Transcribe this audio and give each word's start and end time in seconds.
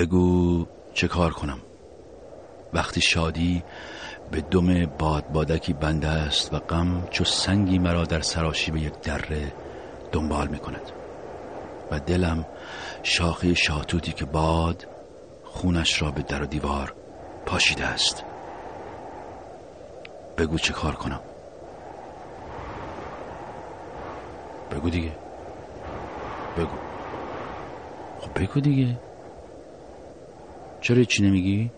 بگو 0.00 0.66
چه 0.94 1.08
کار 1.08 1.32
کنم. 1.32 1.58
وقتی 2.72 3.00
شادی 3.00 3.62
به 4.30 4.40
دم 4.40 4.86
باد 4.86 5.28
بادکی 5.28 5.72
بنده 5.72 6.08
است 6.08 6.54
و 6.54 6.58
غم 6.58 7.06
چو 7.10 7.24
سنگی 7.24 7.78
مرا 7.78 8.04
در 8.04 8.20
سراشی 8.20 8.70
به 8.70 8.80
یک 8.80 9.00
دره 9.00 9.52
دنبال 10.12 10.48
می 10.48 10.58
کند 10.58 10.92
و 11.90 12.00
دلم 12.00 12.46
شاخه 13.02 13.54
شاتوتی 13.54 14.12
که 14.12 14.24
باد 14.24 14.86
خونش 15.44 16.02
را 16.02 16.10
به 16.10 16.22
در 16.22 16.42
و 16.42 16.46
دیوار 16.46 16.94
پاشیده 17.46 17.86
است. 17.86 18.24
بگو 20.38 20.58
چه 20.58 20.72
کار 20.72 20.94
کنم. 20.94 21.20
بگو 24.70 24.90
دیگه. 24.90 25.12
بگو. 26.56 26.76
خب 28.20 28.42
بگو 28.42 28.60
دیگه. 28.60 29.09
چرا 30.80 31.04
چی 31.04 31.22
نمیگی؟ 31.22 31.70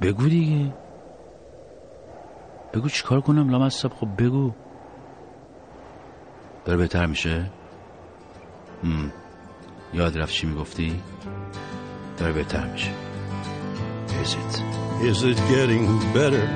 بگو 0.00 0.28
دیگه 0.28 0.72
بگو 2.74 2.88
چیکار 2.88 3.20
کنم 3.20 3.48
لامصب 3.48 3.92
خب 3.92 4.08
بگو 4.22 4.52
داره 6.64 6.78
بهتر 6.78 7.06
میشه 7.06 7.50
مم. 8.84 9.12
یاد 9.94 10.18
رفت 10.18 10.32
چی 10.32 10.46
می‌گفتی 10.46 11.00
داره 12.18 12.32
بهتر 12.32 12.66
میشه 12.66 12.90
Is 14.24 14.34
it? 14.42 14.62
Is 15.10 15.22
it 15.22 15.38
getting 15.52 15.86
better? 16.14 16.48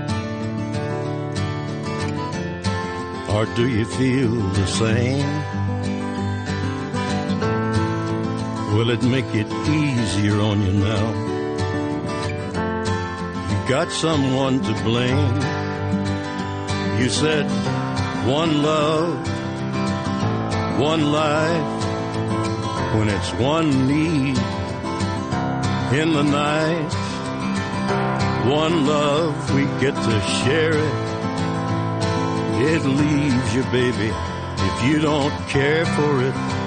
Or 3.34 3.44
do 3.58 3.64
you 3.68 3.84
feel 3.84 4.32
the 4.58 4.66
same? 4.66 5.57
Will 8.74 8.90
it 8.90 9.02
make 9.02 9.34
it 9.34 9.50
easier 9.68 10.40
on 10.40 10.62
you 10.62 10.72
now? 10.72 11.06
You 13.50 13.68
got 13.68 13.90
someone 13.90 14.60
to 14.60 14.72
blame. 14.84 15.34
You 17.00 17.08
said 17.08 17.46
one 18.26 18.62
love, 18.62 19.14
one 20.78 21.12
life, 21.12 21.84
when 22.94 23.08
it's 23.08 23.32
one 23.34 23.86
need 23.88 24.38
in 25.92 26.12
the 26.12 26.22
night. 26.22 26.92
One 28.46 28.86
love, 28.86 29.54
we 29.54 29.64
get 29.80 29.94
to 29.94 30.20
share 30.42 30.72
it. 30.72 31.08
It 32.72 32.84
leaves 32.84 33.54
you, 33.54 33.62
baby, 33.72 34.12
if 34.68 34.84
you 34.84 35.00
don't 35.00 35.32
care 35.48 35.86
for 35.86 36.22
it. 36.22 36.57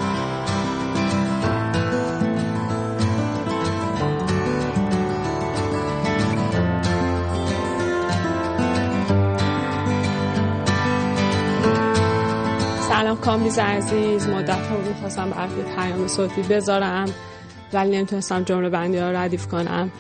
سلام 13.02 13.18
کامیز 13.18 13.60
عزیز. 13.60 14.28
مدت 14.28 14.50
ها 14.50 14.78
می‌خواستم 14.78 15.30
برات 15.30 15.76
پیام 15.76 16.08
صوتی 16.08 16.42
بذارم 16.42 17.06
ولی 17.74 17.98
نمی‌تونستم 17.98 18.44
جمله 18.44 18.70
بندی 18.70 18.98
ها 18.98 19.12
رو 19.12 19.18
ردیف 19.18 19.48
کنم. 19.48 19.92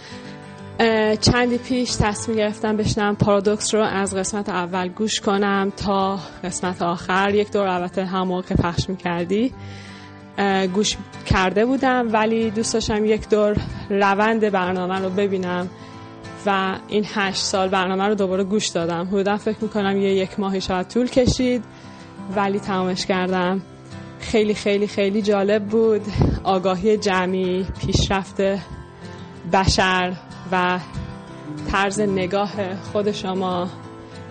چندی 1.21 1.57
پیش 1.57 1.95
تصمیم 1.95 2.37
گرفتم 2.37 2.77
بشنم 2.77 3.15
پارادوکس 3.15 3.75
رو 3.75 3.81
از 3.81 4.15
قسمت 4.15 4.49
اول 4.49 4.87
گوش 4.87 5.21
کنم 5.21 5.71
تا 5.77 6.19
قسمت 6.43 6.81
آخر. 6.81 7.35
یک 7.35 7.51
دور 7.51 7.67
البته 7.67 8.05
هم 8.05 8.27
موقع 8.27 8.41
که 8.41 8.55
پخش 8.55 8.89
می‌کردی 8.89 9.53
گوش 10.73 10.97
کرده 11.25 11.65
بودم 11.65 12.07
ولی 12.13 12.51
دوست 12.51 12.73
داشتم 12.73 13.05
یک 13.05 13.29
دور 13.29 13.55
روند 13.89 14.49
برنامه 14.49 14.99
رو 14.99 15.09
ببینم 15.09 15.69
و 16.45 16.75
این 16.87 17.05
هشت 17.13 17.43
سال 17.43 17.69
برنامه 17.69 18.07
رو 18.07 18.15
دوباره 18.15 18.43
گوش 18.43 18.67
دادم. 18.67 19.07
حدودا 19.07 19.37
فکر 19.37 19.57
می‌کنم 19.61 19.97
یه 19.97 20.13
یک 20.13 20.39
ماهی 20.39 20.61
شاید 20.61 20.87
طول 20.87 21.07
کشید. 21.07 21.63
ولی 22.35 22.59
تمامش 22.59 23.05
کردم. 23.05 23.61
خیلی 24.19 24.53
خیلی 24.53 24.87
خیلی 24.87 25.21
جالب 25.21 25.65
بود. 25.65 26.01
آگاهی 26.43 26.97
جمعی 26.97 27.65
پیشرفت 27.79 28.41
بشر 29.53 30.13
و 30.51 30.79
طرز 31.71 31.99
نگاه 31.99 32.75
خود 32.75 33.11
شما 33.11 33.67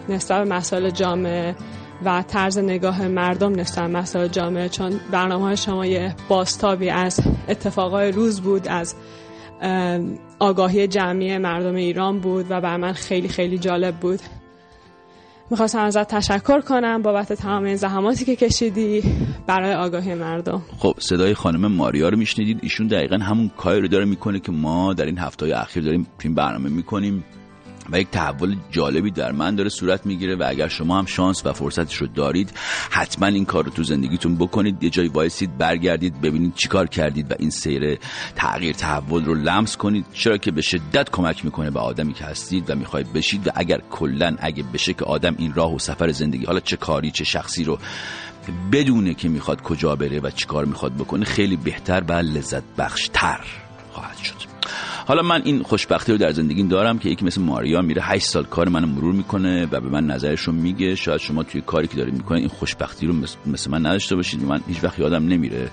نسبت 0.08 0.38
به 0.48 0.54
مسائل 0.54 0.90
جامعه 0.90 1.54
و 2.04 2.22
طرز 2.22 2.58
نگاه 2.58 3.08
مردم 3.08 3.60
نسبت 3.60 3.84
به 3.84 3.98
مسائل 3.98 4.28
جامعه 4.28 4.68
چون 4.68 5.00
برنامه 5.10 5.44
های 5.44 5.56
شما 5.56 5.86
یه 5.86 6.14
باستابی 6.28 6.90
از 6.90 7.20
اتفاقای 7.48 8.12
روز 8.12 8.40
بود 8.40 8.68
از 8.68 8.94
آگاهی 10.38 10.86
جمعی 10.86 11.38
مردم 11.38 11.74
ایران 11.74 12.20
بود 12.20 12.46
و 12.50 12.60
بر 12.60 12.76
من 12.76 12.92
خیلی 12.92 13.28
خیلی 13.28 13.58
جالب 13.58 13.96
بود. 13.96 14.20
می‌خواستم 15.50 15.78
ازت 15.78 16.08
تشکر 16.08 16.60
کنم 16.60 17.02
بابت 17.02 17.32
تمام 17.32 17.64
این 17.64 17.76
زحماتی 17.76 18.24
که 18.24 18.36
کشیدی 18.36 19.02
برای 19.46 19.74
آگاهی 19.74 20.14
مردم. 20.14 20.62
خب 20.78 20.94
صدای 20.98 21.34
خانم 21.34 21.72
ماریا 21.72 22.08
رو 22.08 22.16
میشنیدید؟ 22.18 22.58
ایشون 22.62 22.86
دقیقا 22.86 23.16
همون 23.16 23.50
کاری 23.56 23.80
رو 23.80 23.88
داره 23.88 24.04
می‌کنه 24.04 24.40
که 24.40 24.52
ما 24.52 24.94
در 24.94 25.04
این 25.06 25.18
هفته 25.18 25.44
های 25.44 25.52
اخیر 25.52 25.82
داریم 25.82 26.02
تو 26.02 26.10
این 26.24 26.34
برنامه 26.34 26.68
می‌کنیم. 26.68 27.24
و 27.92 28.00
یک 28.00 28.10
تحول 28.10 28.56
جالبی 28.70 29.10
در 29.10 29.32
من 29.32 29.54
داره 29.54 29.68
صورت 29.68 30.06
می‌گیره 30.06 30.36
و 30.36 30.44
اگر 30.48 30.68
شما 30.68 30.98
هم 30.98 31.06
شانس 31.06 31.46
و 31.46 31.52
فرصتش 31.52 31.96
رو 31.96 32.06
دارید 32.06 32.52
حتما 32.90 33.26
این 33.26 33.44
کار 33.44 33.64
رو 33.64 33.70
تو 33.70 33.82
زندگیتون 33.82 34.36
بکنید. 34.36 34.82
یه 34.82 34.90
جایی 34.90 35.08
وایسید 35.08 35.58
برگردید 35.58 36.20
ببینید 36.20 36.54
چیکار 36.54 36.86
کردید 36.86 37.30
و 37.30 37.34
این 37.38 37.50
سیر 37.50 37.98
تغییر 38.36 38.74
تحول 38.74 39.24
رو 39.24 39.34
لمس 39.34 39.76
کنید. 39.76 40.06
چرا 40.12 40.36
که 40.38 40.50
به 40.50 40.62
شدت 40.62 41.10
کمک 41.10 41.44
می‌کنه 41.44 41.70
به 41.70 41.80
آدمی 41.80 42.12
که 42.12 42.24
هستید 42.24 42.70
و 42.70 42.74
می‌خواید 42.74 43.12
بشید 43.12 43.46
و 43.46 43.50
اگر 43.54 43.80
کلا 43.90 44.36
اگه 44.38 44.62
بشه 44.62 44.92
که 44.92 45.04
آدم 45.04 45.34
این 45.38 45.54
راه 45.54 45.74
و 45.74 45.78
سفر 45.78 46.12
زندگی 46.12 46.44
حالا 46.44 46.60
چه 46.60 46.76
کاری 46.76 47.10
چه 47.10 47.24
شخصی 47.24 47.64
رو 47.64 47.78
بدونه 48.72 49.14
که 49.14 49.28
می‌خواد 49.28 49.62
کجا 49.62 49.96
بره 49.96 50.20
و 50.20 50.30
چیکار 50.30 50.64
می‌خواد 50.64 50.94
بکنه 50.94 51.24
خیلی 51.24 51.56
بهتر 51.56 52.02
و 52.08 52.12
لذت 52.12 52.62
بخشتر 52.78 53.40
خواهد 53.92 54.18
شد. 54.18 54.49
حالا 55.10 55.22
من 55.22 55.42
این 55.44 55.62
خوشبختی 55.62 56.12
رو 56.12 56.18
در 56.18 56.32
زندگیم 56.32 56.68
دارم 56.68 56.98
که 56.98 57.08
یکی 57.08 57.24
مثل 57.24 57.40
ماریا 57.40 57.82
میره 57.82 58.02
8 58.02 58.26
سال 58.26 58.44
کار 58.44 58.68
منو 58.68 58.86
مرور 58.86 59.14
می‌کنه 59.14 59.66
و 59.66 59.80
به 59.80 59.88
من 59.88 60.06
نظرش 60.06 60.40
رو 60.40 60.52
میگه. 60.52 60.94
شاید 60.94 61.20
شما 61.20 61.42
توی 61.42 61.60
کاری 61.60 61.88
که 61.88 61.96
دارید 61.96 62.14
می‌کنید 62.14 62.40
این 62.40 62.48
خوشبختی 62.48 63.06
رو 63.06 63.14
مثل, 63.46 63.70
من 63.70 63.86
نداشته 63.86 64.16
باشید. 64.16 64.44
من 64.44 64.60
هیچ 64.68 64.84
وقت 64.84 64.98
یادم 64.98 65.28
نمیره 65.28 65.70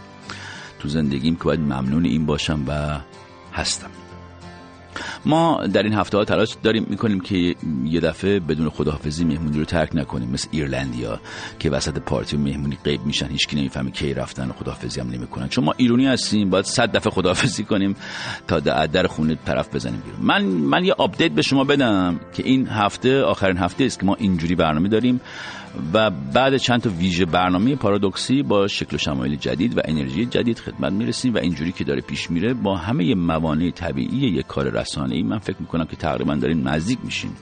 تو 0.79 0.89
زندگیم 0.89 1.35
که 1.35 1.43
باید 1.43 1.59
ممنون 1.59 2.05
این 2.05 2.25
باشم 2.25 2.63
و 2.67 2.99
هستم. 3.53 3.96
ما 5.25 5.67
در 5.73 5.83
این 5.83 5.93
هفته 5.93 6.17
ها 6.17 6.25
تلاش 6.25 6.57
داریم 6.63 6.85
می‌کنیم 6.89 7.19
که 7.19 7.55
یه 7.85 7.99
دفعه 7.99 8.39
بدون 8.39 8.69
خداحافظی 8.69 9.25
مهمونی 9.25 9.59
رو 9.59 9.65
ترک 9.65 9.89
نکنیم 9.93 10.29
مثل 10.29 10.47
ایرلندیا 10.51 11.19
که 11.59 11.69
وسط 11.69 11.99
پارتی 11.99 12.35
و 12.35 12.39
مهمونی 12.39 12.77
غیب 12.83 13.05
میشن 13.05 13.27
هیچکی 13.27 13.55
نمی‌فهمه 13.55 13.91
کی 13.91 14.13
رفتن 14.13 14.49
و 14.49 14.53
خداحافظی 14.53 14.99
هم 14.99 15.09
نمی‌کنن. 15.09 15.47
چون 15.47 15.63
ما 15.63 15.73
ایرانی 15.77 16.05
هستیم 16.05 16.49
باید 16.49 16.65
صد 16.65 16.91
دفعه 16.91 17.11
خداحافظی 17.11 17.63
کنیم 17.63 17.95
تا 18.47 18.59
در 18.59 19.07
خونه 19.07 19.37
طرف 19.45 19.75
بزنیم 19.75 20.01
بیرون. 20.05 20.19
من 20.21 20.43
من 20.43 20.85
یه 20.85 20.93
update 20.93 21.31
به 21.31 21.41
شما 21.41 21.63
بدم 21.63 22.19
که 22.33 22.43
این 22.43 22.67
هفته 22.67 23.21
آخرین 23.21 23.57
هفته 23.57 23.83
است 23.83 23.99
که 23.99 24.05
ما 24.05 24.15
اینجوری 24.15 24.55
برنامه 24.55 24.89
داریم. 24.89 25.21
و 25.93 26.09
بعد 26.09 26.57
چند 26.57 26.81
تا 26.81 26.89
ویژه 26.89 27.25
برنامه 27.25 27.75
پارادوکسی 27.75 28.43
با 28.43 28.67
شکل 28.67 28.95
و 28.95 28.99
شمایل 28.99 29.35
جدید 29.35 29.77
و 29.77 29.81
انرژی 29.85 30.25
جدید 30.25 30.59
خدمت 30.59 30.91
می‌رسیم 30.91 31.33
و 31.33 31.37
اینجوری 31.37 31.71
که 31.71 31.83
داره 31.83 32.01
پیش 32.01 32.31
میره 32.31 32.53
با 32.53 32.77
همه 32.77 33.15
موانع 33.15 33.71
طبیعی 33.71 34.17
یک 34.17 34.47
کار 34.47 34.69
رسانه 34.69 35.15
ای 35.15 35.23
من 35.23 35.39
فکر 35.39 35.57
می‌کنم 35.59 35.85
که 35.85 35.95
تقریبا 35.95 36.35
داریم 36.35 36.67
نزدیک 36.67 36.99
میشیم 37.03 37.35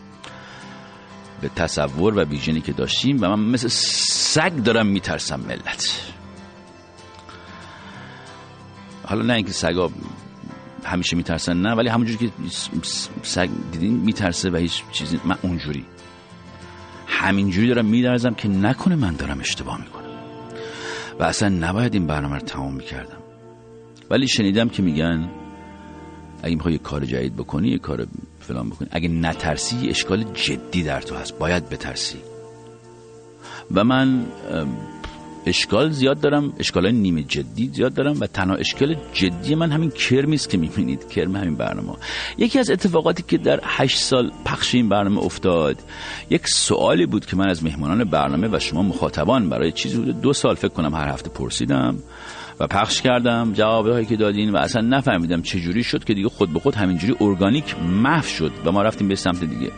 به 1.42 1.50
تصور 1.50 2.18
و 2.18 2.24
ویژنی 2.24 2.62
که 2.62 2.72
داشتیم 2.72 3.18
و 3.22 3.28
من 3.36 3.40
مثل 3.40 3.68
سگ 3.68 4.56
دارم 4.56 4.88
میترسم 4.88 5.40
ملت. 5.40 6.12
حالا 9.04 9.22
نه 9.22 9.34
اینکه 9.34 9.52
سگا 9.52 9.92
همیشه 10.84 11.16
میترسن 11.18 11.58
نه 11.58 11.74
ولی 11.74 11.90
همونجوری 11.90 12.18
که 12.18 12.34
سگ 13.22 13.50
دیدین 13.72 13.94
میترسه 13.94 14.50
و 14.50 14.56
هیچ 14.56 14.84
چیزی 14.92 15.20
من 15.26 15.38
اونجوری. 15.42 15.86
همینجوری 17.16 17.68
دارم 17.68 17.86
میدرزم 17.86 18.34
که 18.34 18.48
نکنه 18.48 18.96
من 18.96 19.16
دارم 19.16 19.40
اشتباه 19.40 19.82
می‌کنم. 19.82 20.06
و 21.20 21.24
اصلا 21.24 21.50
نباید 21.50 21.94
این 21.94 22.08
برنامه 22.08 22.36
رو 22.36 22.42
تمام 22.42 22.74
می‌کردم. 22.74 23.18
ولی 24.10 24.28
شنیدم 24.28 24.70
که 24.70 24.84
میگن 24.84 25.30
اگه 26.44 26.56
می‌خوای 26.56 26.74
یه 26.74 26.80
کار 26.80 27.06
جدید 27.06 27.36
بکنی 27.36 27.68
یه 27.68 27.78
کار 27.78 28.08
فلان 28.40 28.70
بکنی 28.70 28.88
اگه 28.92 29.10
نترسی 29.10 29.90
اشکال 29.90 30.24
جدی 30.34 30.84
در 30.84 31.02
تو 31.02 31.16
هست. 31.16 31.38
باید 31.40 31.70
بترسی. 31.70 32.18
و 33.72 33.84
من 33.84 34.26
اشکال 35.46 35.90
زیاد 35.90 36.20
دارم 36.20 36.54
اشکال 36.60 36.92
نیمه 36.92 37.24
جدی 37.24 37.70
زیاد 37.74 37.94
دارم 37.94 38.20
و 38.20 38.28
تنها 38.28 38.56
اشکال 38.56 38.96
جدی 39.14 39.56
من 39.56 39.72
همین 39.72 39.92
کرمی 39.92 40.36
است 40.36 40.50
که 40.50 40.58
می‌بینید 40.58 41.10
کرم 41.10 41.36
همین 41.36 41.56
برنامه. 41.56 41.94
یکی 42.38 42.60
از 42.60 42.70
اتفاقاتی 42.70 43.24
که 43.28 43.38
در 43.38 43.60
هشت 43.64 43.98
سال 43.98 44.32
پخش 44.46 44.76
این 44.76 44.90
برنامه 44.90 45.20
افتاد 45.20 45.78
یک 46.30 46.48
سوالی 46.48 47.06
بود 47.06 47.26
که 47.26 47.36
من 47.36 47.50
از 47.50 47.64
مهمانان 47.64 48.04
برنامه 48.04 48.48
و 48.52 48.60
شما 48.60 48.82
مخاطبان 48.82 49.50
برای 49.50 49.72
چیزی 49.72 49.98
بود 49.98 50.22
دو 50.22 50.34
سال 50.34 50.56
فکر 50.56 50.68
کنم 50.74 50.96
هر 50.96 51.08
هفته 51.08 51.30
پرسیدم 51.30 51.98
و 52.60 52.68
پخش 52.68 53.02
کردم 53.02 53.54
جوابه 53.54 53.94
هایی 53.94 54.06
که 54.06 54.16
دادین 54.16 54.50
و 54.50 54.58
اصلا 54.58 54.82
نفهمیدم 54.82 55.42
چجوری 55.42 55.84
شد 55.84 56.04
که 56.04 56.14
دیگه 56.14 56.30
خود 56.30 56.54
به 56.54 56.60
خود 56.60 56.76
همینجوری 56.76 57.16
ارگانیک 57.22 57.76
محو 57.80 58.28
شد 58.28 58.52
و 58.66 58.72
ما 58.72 58.82
رفتیم 58.82 59.08
به 59.08 59.16
سمت 59.16 59.44
دیگه. 59.44 59.72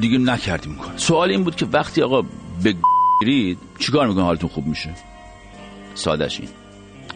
دیگه 0.00 0.18
نکردیم 0.18 0.76
کار. 0.76 0.92
سوال 0.96 1.30
این 1.30 1.44
بود 1.44 1.56
که 1.56 1.66
وقتی 1.72 2.02
آقا 2.02 2.22
بگیرید 3.20 3.58
چیکار 3.78 4.06
می‌کنه 4.06 4.24
حالتون 4.24 4.50
خوب 4.50 4.66
میشه. 4.66 4.94
سادش 5.94 6.40
این. 6.40 6.48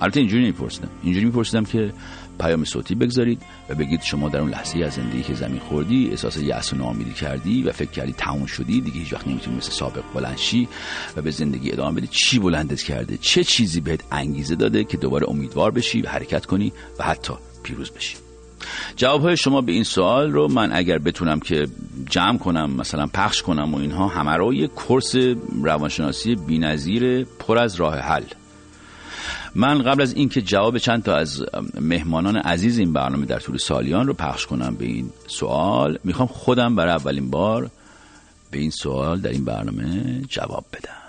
البته 0.00 0.20
اینجوری 0.20 0.42
نمیپرسیدم 0.42 0.88
اینجوری 1.02 1.26
میپرسیدم 1.26 1.64
که 1.64 1.92
پیام 2.40 2.64
صوتی 2.64 2.94
بگذارید 2.94 3.42
و 3.68 3.74
بگید 3.74 4.02
شما 4.02 4.28
در 4.28 4.40
اون 4.40 4.50
لحظه 4.50 4.78
از 4.78 4.92
زندگی 4.92 5.22
که 5.22 5.34
زمین 5.34 5.60
خوردی 5.60 6.08
احساس 6.10 6.36
یأس 6.36 6.72
و 6.72 6.76
ناامیدی 6.76 7.12
کردی 7.12 7.62
و 7.62 7.72
فکر 7.72 7.90
کردی 7.90 8.12
تموم 8.12 8.46
شدی 8.46 8.80
دیگه 8.80 8.98
هیچ 8.98 9.12
وقت 9.12 9.28
نمی‌تونی 9.28 9.56
مثل 9.56 9.70
سابق 9.70 10.02
بلنشی 10.14 10.68
و 11.16 11.22
به 11.22 11.30
زندگی 11.30 11.72
ادامه 11.72 11.96
بدی. 11.96 12.06
چی 12.06 12.38
بلندت 12.38 12.82
کرده؟ 12.82 13.16
چه 13.16 13.44
چیزی 13.44 13.80
بهت 13.80 14.04
انگیزه 14.12 14.54
داده 14.54 14.84
که 14.84 14.96
دوباره 14.96 15.28
امیدوار 15.28 15.70
بشی 15.70 16.02
و 16.02 16.08
حرکت 16.08 16.46
کنی 16.46 16.72
و 16.98 17.04
حتی 17.04 17.34
پیروز 17.62 17.90
بشی؟ 17.90 18.23
جواب 18.96 19.22
های 19.22 19.36
شما 19.36 19.60
به 19.60 19.72
این 19.72 19.84
سوال 19.84 20.32
رو 20.32 20.48
من 20.48 20.72
اگر 20.72 20.98
بتونم 20.98 21.40
که 21.40 21.66
جمع 22.10 22.38
کنم 22.38 22.70
مثلا 22.70 23.06
پخش 23.06 23.42
کنم 23.42 23.74
و 23.74 23.78
اینها 23.78 24.08
همه 24.08 24.36
رو 24.36 24.54
یک 24.54 24.70
کورس 24.70 25.14
روانشناسی 25.62 26.34
بینظیر 26.34 27.24
پر 27.24 27.58
از 27.58 27.74
راه 27.74 27.98
حل. 27.98 28.24
من 29.54 29.82
قبل 29.82 30.02
از 30.02 30.14
اینکه 30.14 30.42
جواب 30.42 30.78
چند 30.78 31.02
تا 31.02 31.16
از 31.16 31.44
مهمانان 31.80 32.36
عزیز 32.36 32.78
این 32.78 32.92
برنامه 32.92 33.26
در 33.26 33.38
طول 33.38 33.56
سالیان 33.56 34.06
رو 34.06 34.14
پخش 34.14 34.46
کنم 34.46 34.74
به 34.74 34.84
این 34.84 35.10
سوال 35.26 35.98
می‌خوام 36.04 36.28
خودم 36.28 36.76
برای 36.76 36.92
اولین 36.92 37.30
بار 37.30 37.70
به 38.50 38.58
این 38.58 38.70
سوال 38.70 39.20
در 39.20 39.30
این 39.30 39.44
برنامه 39.44 40.22
جواب 40.28 40.64
بدم. 40.72 41.04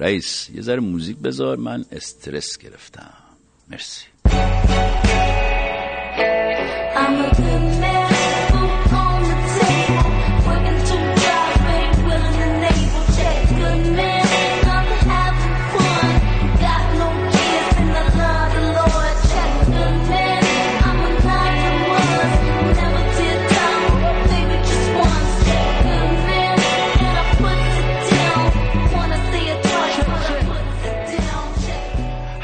رئیس 0.00 0.50
یه 0.54 0.62
ذره 0.62 0.80
موزیک 0.80 1.16
بذار 1.16 1.56
من 1.56 1.84
استرس 1.92 2.58
گرفتم. 2.58 3.10
مرسی. 3.70 4.11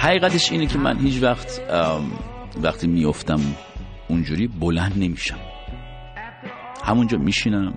حقیقتش 0.09 0.53
اینه 0.53 0.67
که 0.67 0.79
من 0.79 0.99
هیچ 0.99 1.23
وقت 1.23 1.61
وقتی 2.63 2.87
میفتم 2.87 3.41
اونجوری 4.09 4.49
بلند 4.49 4.93
نمیشم. 4.97 5.39
همونجا 6.85 7.19
میشینم 7.19 7.75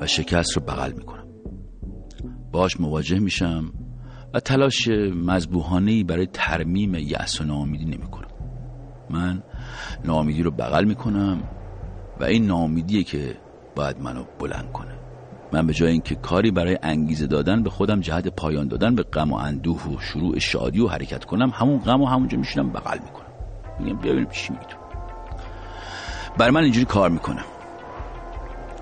و 0.00 0.06
شکست 0.06 0.56
رو 0.56 0.62
بغل 0.62 0.92
می‌کنم. 0.92 1.24
باش 2.52 2.80
مواجه 2.80 3.18
میشم 3.18 3.72
و 4.34 4.40
تلاش 4.40 4.88
مذبوحانه 5.14 6.04
برای 6.04 6.26
ترمیم 6.26 6.94
یأس 6.94 7.40
و 7.40 7.44
ناامیدی 7.44 7.84
نمی‌کنم. 7.84 8.28
من 9.10 9.42
ناامیدی 10.04 10.42
رو 10.42 10.50
بغل 10.50 10.84
می‌کنم 10.84 11.42
و 12.20 12.24
این 12.24 12.46
ناامیدیه 12.46 13.02
که 13.02 13.36
باید 13.76 14.00
منو 14.00 14.24
بلند 14.38 14.72
کنه. 14.72 14.98
من 15.52 15.66
به 15.66 15.74
جای 15.74 15.92
اینکه 15.92 16.14
کاری 16.14 16.50
برای 16.50 16.78
انگیزه 16.82 17.26
دادن 17.26 17.62
به 17.62 17.70
خودم 17.70 18.00
جهت 18.00 18.28
پایان 18.28 18.68
دادن 18.68 18.94
به 18.94 19.02
غم 19.02 19.32
و 19.32 19.34
اندوه 19.34 19.88
و 19.88 20.00
شروع 20.00 20.38
شادی 20.38 20.80
و 20.80 20.88
حرکت 20.88 21.24
کنم 21.24 21.50
همون 21.54 21.78
غم 21.78 22.02
و 22.02 22.06
همونجا 22.06 22.38
میشینم 22.38 22.72
بغل 22.72 22.98
می‌کنم. 22.98 23.27
میگم 23.80 23.96
بیا 23.96 24.12
ببینیم 24.12 24.30
چی 24.30 24.52
می‌تونم 24.52 24.82
برای 26.38 26.50
من 26.50 26.62
اینجوری 26.62 26.86
کار 26.86 27.10
می‌کنم 27.10 27.44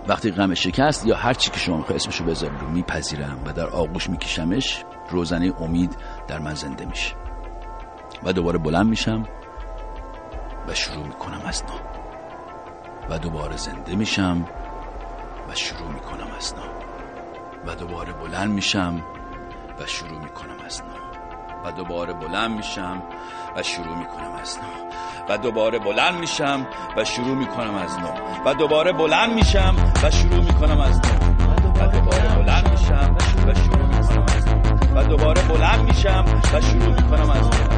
وقتی 0.09 0.31
غم 0.31 0.55
شکست 0.55 1.07
یا 1.07 1.17
هر 1.17 1.35
چی 1.35 1.51
که 1.51 1.59
شما 1.59 1.77
می‌خوای 1.77 1.97
اسمشو 1.97 2.25
بذارید 2.25 2.61
رو 2.61 2.69
میپذیرم 2.69 3.39
و 3.47 3.53
در 3.53 3.67
آغوش 3.67 4.11
میکشمش 4.11 4.85
روزنه 5.11 5.53
امید 5.61 5.97
در 6.29 6.39
من 6.39 6.55
زنده 6.55 6.85
میشه. 6.85 7.15
و 8.25 8.33
دوباره 8.33 8.59
بلند 8.59 8.87
میشم 8.87 9.27
و 10.69 10.75
شروع 10.75 11.07
می‌کنم 11.07 11.41
از 11.45 11.63
نو. 11.65 11.79
و 13.11 13.19
دوباره 13.19 13.57
زنده 13.57 13.97
میشم 13.97 14.45
و 15.49 15.55
شروع 15.55 15.89
می‌کنم 15.89 16.29
از 16.37 16.55
نو. 16.55 16.63
و 17.67 17.75
دوباره 17.75 18.13
بلند 18.13 18.51
میشم 18.51 19.03
و 19.81 19.87
شروع 19.87 20.19
می‌کنم 20.19 20.57
از 20.67 20.83
نو. 20.83 21.06
و 21.65 21.73
دوباره 21.73 22.13
بلند 22.13 22.57
میشم 22.57 23.03
و 23.57 23.63
شروع 23.63 23.97
می‌کنم 23.99 24.35
از 24.43 24.59
نو. 24.59 24.91
و 25.29 25.39
دوباره 25.39 25.79
بلند 25.79 26.15
میشم 26.15 26.67
و 26.97 27.05
شروع 27.05 27.35
می‌کنم 27.35 27.75
از 27.75 27.99
نو. 27.99 28.09
و 28.45 28.55
دوباره 28.55 28.93
بلند 28.93 29.33
میشم 29.33 29.75
و 30.05 30.11
شروع 30.11 30.41
می‌کنم 30.41 30.81
از 30.81 31.01
نو. 31.01 31.27
و 31.81 31.89
دوباره 31.89 32.35
بلند 32.37 32.71
میشم 32.71 33.17
و 33.47 33.55
شروع 33.55 33.87
می‌کنم 33.87 34.25
از 34.37 34.49
نو. 34.49 35.01
و 35.01 35.05
دوباره 35.05 35.43
بلند 35.43 35.83
میشم 35.85 36.25
و 36.55 36.61
شروع 36.61 37.03
می‌کنم 37.03 37.31
از 37.31 37.47
نو. 37.47 37.76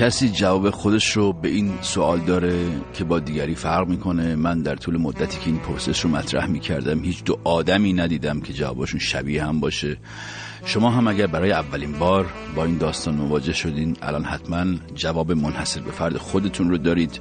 کسی 0.00 0.28
جواب 0.28 0.70
خودش 0.70 1.10
رو 1.16 1.32
به 1.32 1.48
این 1.48 1.78
سوال 1.80 2.20
داره 2.20 2.68
که 2.94 3.04
با 3.04 3.18
دیگری 3.18 3.54
فرق 3.54 3.88
می‌کنه؟ 3.88 4.36
من 4.36 4.62
در 4.62 4.74
طول 4.74 4.96
مدتی 4.96 5.38
که 5.38 5.46
این 5.46 5.58
پروسس 5.58 6.04
رو 6.04 6.10
مطرح 6.10 6.46
می‌کردم 6.46 7.04
هیچ 7.04 7.24
دو 7.24 7.38
آدمی 7.44 7.92
ندیدم 7.92 8.40
که 8.40 8.52
جوابشون 8.52 9.00
شبیه 9.00 9.44
هم 9.44 9.60
باشه. 9.60 9.96
شما 10.64 10.90
هم 10.90 11.08
اگر 11.08 11.26
برای 11.26 11.52
اولین 11.52 11.92
بار 11.92 12.26
با 12.56 12.64
این 12.64 12.78
داستان 12.78 13.14
مواجه 13.14 13.52
شدین 13.52 13.96
الان 14.02 14.24
حتما 14.24 14.64
جواب 14.94 15.32
منحصر 15.32 15.80
به 15.80 15.90
فرد 15.90 16.16
خودتون 16.16 16.70
رو 16.70 16.78
دارید. 16.78 17.20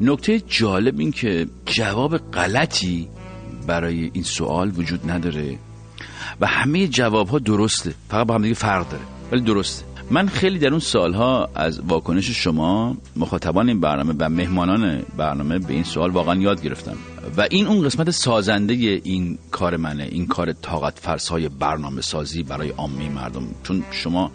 نکته 0.00 0.40
جالب 0.40 0.98
این 0.98 1.12
که 1.12 1.46
جواب 1.66 2.16
غلطی 2.16 3.08
برای 3.66 4.10
این 4.12 4.24
سوال 4.24 4.72
وجود 4.76 5.10
نداره. 5.10 5.58
و 6.40 6.46
همه 6.46 6.88
جواب 6.88 7.28
ها 7.28 7.38
درسته. 7.38 7.94
فقط 8.08 8.26
با 8.26 8.34
هم 8.34 8.42
دیگه 8.42 8.54
فرق 8.54 8.88
داره. 8.88 9.02
ولی 9.32 9.40
درسته. 9.40 9.93
من 10.10 10.28
خیلی 10.28 10.58
در 10.58 10.70
اون 10.70 10.78
سالها 10.78 11.48
از 11.54 11.80
واکنش 11.80 12.30
شما 12.30 12.96
مخاطبان 13.16 13.68
این 13.68 13.80
برنامه 13.80 14.14
و 14.18 14.28
مهمانان 14.28 15.02
برنامه 15.16 15.58
به 15.58 15.74
این 15.74 15.84
سوال 15.84 16.10
واقعا 16.10 16.34
یاد 16.34 16.62
گرفتم. 16.62 16.96
و 17.36 17.46
این 17.50 17.66
اون 17.66 17.84
قسمت 17.84 18.10
سازنده 18.10 18.74
این 18.74 19.38
کار 19.50 19.76
منه 19.76 20.04
این 20.04 20.26
کار 20.26 20.52
طاقت 20.52 20.98
فرسای 20.98 21.48
برنامه 21.48 22.00
سازی 22.00 22.42
برای 22.42 22.68
عامه 22.68 23.08
مردم. 23.08 23.42
چون 23.62 23.84
شما 23.90 24.30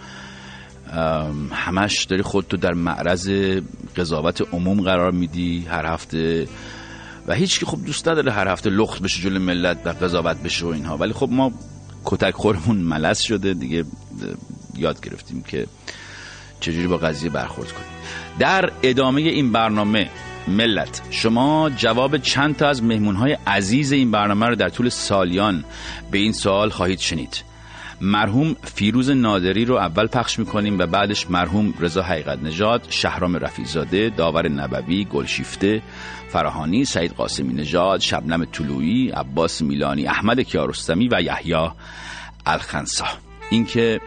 همش 1.51 2.03
داری 2.03 2.21
خودتو 2.21 2.57
در 2.57 2.73
معرض 2.73 3.29
قضاوت 3.95 4.53
عموم 4.53 4.81
قرار 4.81 5.11
میدی 5.11 5.65
هر 5.69 5.85
هفته. 5.85 6.47
و 7.27 7.33
هیچ 7.33 7.59
که 7.59 7.65
خب 7.65 7.85
دوست 7.85 8.07
نداره 8.07 8.31
هر 8.31 8.47
هفته 8.47 8.69
لخت 8.69 9.01
بشه 9.01 9.21
جلو 9.21 9.39
ملت 9.39 9.77
و 9.85 9.89
قضاوت 9.89 10.37
بشه 10.43 10.65
و 10.65 10.69
اینها. 10.69 10.97
ولی 10.97 11.13
خب 11.13 11.29
ما 11.31 11.51
کتک 12.05 12.33
خورمون 12.33 12.77
ملس 12.77 13.19
شده 13.21 13.53
دیگه. 13.53 13.85
یاد 14.79 15.01
گرفتیم 15.01 15.43
که 15.43 15.67
چجوری 16.59 16.87
با 16.87 16.97
قضیه 16.97 17.29
برخورد 17.29 17.71
کنیم. 17.71 17.87
در 18.39 18.71
ادامه 18.83 19.21
این 19.21 19.51
برنامه 19.51 20.09
ملت 20.47 21.01
شما 21.09 21.69
جواب 21.77 22.17
چند 22.17 22.55
تا 22.55 22.67
از 22.67 22.83
مهمونهای 22.83 23.37
عزیز 23.47 23.91
این 23.91 24.11
برنامه 24.11 24.47
رو 24.47 24.55
در 24.55 24.69
طول 24.69 24.89
سالیان 24.89 25.65
به 26.11 26.17
این 26.17 26.33
سوال 26.33 26.69
خواهید 26.69 26.99
شنید. 26.99 27.43
مرحوم 28.01 28.55
فیروز 28.63 29.09
نادری 29.09 29.65
رو 29.65 29.75
اول 29.75 30.07
پخش 30.07 30.39
می‌کنیم 30.39 30.79
و 30.79 30.85
بعدش 30.85 31.29
مرحوم 31.29 31.73
رضا 31.79 32.01
حقیقت 32.01 32.39
نژاد 32.43 32.85
شهرام 32.89 33.35
رفیزاده 33.35 34.09
داور 34.17 34.47
نبوی 34.47 35.05
گلشیفته 35.05 35.81
فراهانی 36.29 36.85
سعید 36.85 37.11
قاسمی 37.11 37.53
نژاد 37.53 37.99
شبنم 37.99 38.45
طلویی 38.45 39.09
عباس 39.09 39.61
میلانی 39.61 40.07
احمد 40.07 40.39
کیارستمی 40.39 41.09
و 41.11 41.21
یحیی 41.21 41.69
الخنسا 42.45 43.05
اینکه 43.49 43.99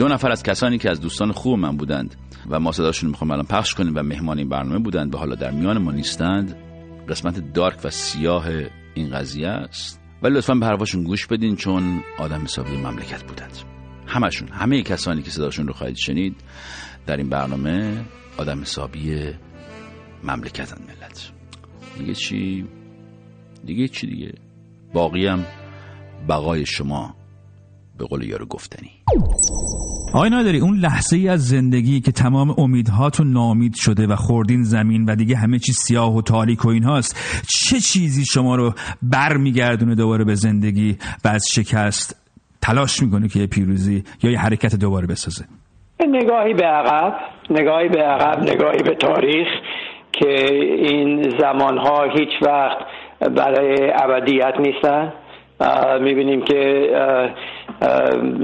دو 0.00 0.08
نفر 0.08 0.30
از 0.30 0.42
کسانی 0.42 0.78
که 0.78 0.90
از 0.90 1.00
دوستان 1.00 1.32
خوب 1.32 1.58
من 1.58 1.76
بودند 1.76 2.14
و 2.50 2.60
ما 2.60 2.72
صداشون 2.72 3.10
می‌خوام 3.10 3.30
الان 3.30 3.46
پخش 3.46 3.74
کنیم 3.74 3.92
و 3.96 4.02
مهمان 4.02 4.38
این 4.38 4.48
برنامه 4.48 4.78
بودند 4.78 5.14
و 5.14 5.18
حالا 5.18 5.34
در 5.34 5.50
میان 5.50 5.78
ما 5.78 5.92
نیستند 5.92 6.56
قسمت 7.08 7.52
دارک 7.52 7.78
و 7.84 7.90
سیاه 7.90 8.46
این 8.94 9.10
قضیه 9.10 9.48
است. 9.48 10.00
ولی 10.22 10.34
لطفا 10.34 10.54
به 10.54 10.66
حرفاشون 10.66 11.04
گوش 11.04 11.26
بدین 11.26 11.56
چون 11.56 12.02
آدم 12.18 12.42
حسابی 12.42 12.76
مملکت 12.76 13.22
بودند. 13.22 13.52
همشون 14.06 14.48
همه 14.48 14.82
کسانی 14.82 15.22
که 15.22 15.30
صداشون 15.30 15.66
رو 15.66 15.72
خواهید 15.72 15.96
شنید 15.96 16.36
در 17.06 17.16
این 17.16 17.28
برنامه 17.28 18.04
آدم 18.38 18.60
حسابی 18.60 19.32
مملکتن 20.24 20.82
ملت. 20.88 21.30
دیگه 21.98 22.14
چی؟ 22.14 22.66
دیگه 23.64 23.88
چی 23.88 24.06
دیگه؟ 24.06 24.32
باقی 24.92 25.26
هم 25.26 25.46
بقای 26.28 26.66
شما 26.66 27.19
به 28.00 28.06
قول 28.06 28.22
یارو 28.22 28.46
گفتنی. 28.46 28.90
آقای 30.14 30.30
نادری 30.30 30.58
اون 30.58 30.76
لحظه 30.76 31.16
ای 31.16 31.28
از 31.28 31.44
زندگی 31.44 32.00
که 32.00 32.12
تمام 32.12 32.54
امیدهاتون 32.58 33.32
نامید 33.32 33.74
شده 33.76 34.06
و 34.06 34.16
خوردین 34.16 34.62
زمین 34.62 35.04
و 35.04 35.16
دیگه 35.16 35.36
همه 35.36 35.58
چی 35.58 35.72
سیاه 35.72 36.16
و 36.16 36.22
تاریک 36.22 36.64
و 36.64 36.68
اینهاست 36.68 37.42
چه 37.48 37.80
چیزی 37.80 38.24
شما 38.24 38.56
رو 38.56 38.72
بر 39.02 39.36
میگردونه 39.36 39.94
دوباره 39.94 40.24
به 40.24 40.34
زندگی 40.34 40.96
و 41.24 41.28
از 41.28 41.44
شکست 41.52 42.16
تلاش 42.62 43.02
می‌کنه 43.02 43.28
که 43.28 43.40
یه 43.40 43.46
پیروزی 43.46 44.04
یا 44.22 44.30
یه 44.30 44.38
حرکت 44.38 44.76
دوباره 44.76 45.06
بسازه؟ 45.06 45.44
نگاهی 46.08 46.54
به 46.54 46.64
عقب 46.64 47.14
نگاهی 47.50 47.88
به 47.88 48.02
عقب 48.02 48.42
نگاهی 48.42 48.82
به 48.82 48.94
تاریخ 48.94 49.48
که 50.12 50.54
این 50.88 51.34
زمانها 51.40 52.04
هیچ 52.18 52.42
وقت 52.42 52.78
برای 53.36 53.92
ابدیت 54.02 54.54
نیستن. 54.60 55.12
می‌بینیم 56.00 56.44
که 56.44 56.86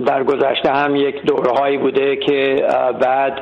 در 0.06 0.22
گذشته 0.24 0.70
هم 0.72 0.96
یک 0.96 1.22
دورهایی 1.22 1.78
بوده 1.78 2.16
که 2.16 2.66
بعد 3.00 3.32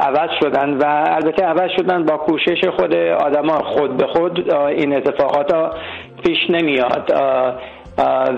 عوض 0.00 0.30
شدن 0.40 0.76
و 0.76 0.84
البته 0.86 1.44
عوض 1.44 1.70
شدن 1.76 2.04
با 2.04 2.16
کوشش 2.16 2.64
خود 2.76 2.94
آدما 2.94 3.58
خود 3.58 3.96
به 3.96 4.06
خود 4.06 4.52
این 4.54 4.96
اتفاقات 4.96 5.76
پیش 6.24 6.38
نمیاد. 6.50 7.12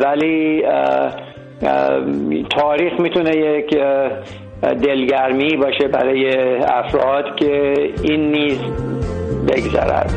ولی 0.02 0.62
تاریخ 2.50 3.00
می‌تونه 3.00 3.36
یک 3.36 3.78
دلگرمی 4.62 5.56
باشه 5.56 5.88
برای 5.88 6.36
افراد 6.56 7.36
که 7.36 7.74
این 8.02 8.32
نیز 8.32 8.60
بگذرد. 9.48 10.10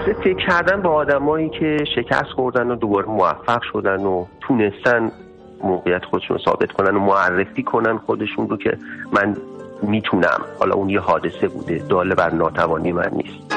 لحظه 0.00 0.12
فکر 0.12 0.46
کردن 0.46 0.82
به 0.82 0.88
آدمایی 0.88 1.48
که 1.48 1.84
شکست 1.94 2.30
خوردن 2.34 2.70
و 2.70 2.76
دوباره 2.76 3.06
موفق 3.06 3.62
شدن 3.72 4.04
و 4.04 4.26
تونستن 4.40 5.12
موقعیت 5.64 6.04
خودشون 6.04 6.36
رو 6.36 6.44
ثابت 6.44 6.72
کنن 6.72 6.96
و 6.96 7.00
معرفی 7.00 7.62
کنن 7.62 7.98
خودشون 7.98 8.48
رو 8.48 8.56
که 8.56 8.78
من 9.12 9.36
می‌تونم. 9.82 10.40
حالا 10.58 10.74
اون 10.74 10.88
یه 10.88 11.00
حادثه 11.00 11.48
بوده. 11.48 11.78
داله 11.88 12.14
بر 12.14 12.30
ناتوانی 12.30 12.92
من 12.92 13.10
نیست. 13.12 13.49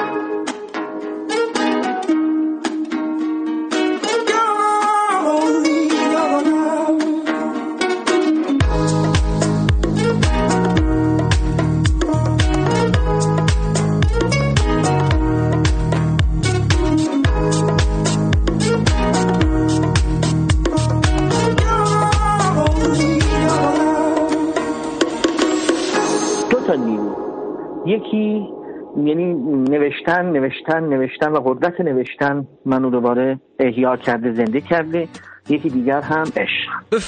یکی 27.86 28.48
یعنی 28.96 29.34
نوشتن 29.70 30.32
نوشتن 30.32 30.84
نوشتن 30.84 31.32
و 31.32 31.40
قدرت 31.40 31.80
نوشتن 31.80 32.46
منو 32.66 32.90
دوباره 32.90 33.40
احیا 33.58 33.96
کرده 33.96 34.32
زنده 34.32 34.60
کرده 34.60 35.08
یکی 35.48 35.68
دیگر 35.68 36.00
هم 36.00 36.24
عشق 36.36 37.00